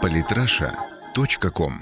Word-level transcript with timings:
Политраша.ком 0.00 1.72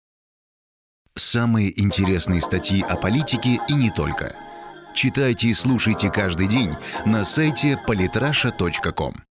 Самые 1.15 1.79
интересные 1.79 2.41
статьи 2.41 2.83
о 2.89 2.97
политике 2.97 3.59
и 3.69 3.75
не 3.75 3.91
только. 3.91 4.33
Читайте 4.95 5.49
и 5.49 5.55
слушайте 5.55 6.11
каждый 6.11 6.49
день 6.49 6.71
на 7.07 7.25
сайте 7.25 7.79
polytrasha.com. 7.87 9.13